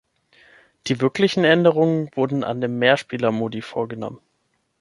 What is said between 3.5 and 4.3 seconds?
vorgenommen.